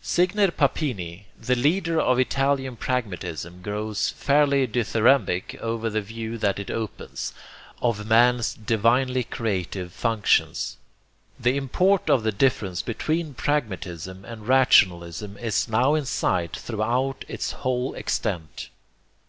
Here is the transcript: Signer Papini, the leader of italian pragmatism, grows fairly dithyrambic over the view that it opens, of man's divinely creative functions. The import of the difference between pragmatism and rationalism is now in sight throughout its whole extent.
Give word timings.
Signer 0.00 0.52
Papini, 0.52 1.26
the 1.36 1.56
leader 1.56 2.00
of 2.00 2.16
italian 2.20 2.76
pragmatism, 2.76 3.60
grows 3.60 4.10
fairly 4.10 4.64
dithyrambic 4.64 5.56
over 5.60 5.90
the 5.90 6.00
view 6.00 6.38
that 6.38 6.60
it 6.60 6.70
opens, 6.70 7.32
of 7.82 8.06
man's 8.06 8.54
divinely 8.54 9.24
creative 9.24 9.92
functions. 9.92 10.76
The 11.40 11.56
import 11.56 12.08
of 12.08 12.22
the 12.22 12.30
difference 12.30 12.82
between 12.82 13.34
pragmatism 13.34 14.24
and 14.24 14.46
rationalism 14.46 15.36
is 15.38 15.66
now 15.68 15.96
in 15.96 16.04
sight 16.04 16.54
throughout 16.54 17.24
its 17.26 17.50
whole 17.66 17.92
extent. 17.94 18.68